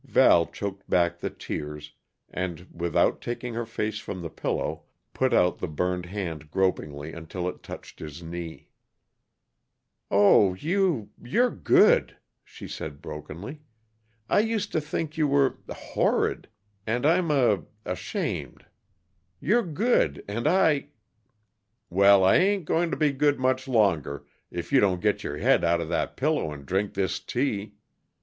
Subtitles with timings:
[0.03, 1.93] Val choked back the tears,
[2.31, 4.81] and, without taking her face from the pillow,
[5.13, 8.67] put out the burned hand gropingly until it touched his knee.
[10.09, 13.61] "Oh, you you're good," she said brokenly.
[14.27, 16.49] "I used to think you were horrid,
[16.87, 18.65] and I'm a ashamed.
[19.39, 20.87] You're good, and I"
[21.91, 25.63] "Well, I ain't going to be good much longer, if you don't get your head
[25.63, 27.75] outa that pillow and drink this tea!"